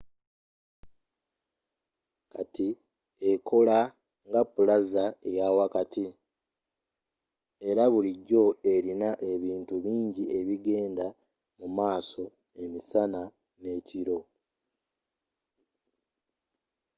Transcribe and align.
kati 2.31 2.67
ekola 3.31 3.79
nga 4.27 4.41
plaza 4.53 5.05
eyawakati 5.29 6.05
era 7.69 7.83
bulijjo 7.93 8.43
erina 8.73 9.09
ebintu 9.31 9.75
bingi 9.85 10.23
ebigenda 10.39 11.07
mumaaso 11.57 12.25
emisana 12.63 13.21
n'ekiro 13.61 14.19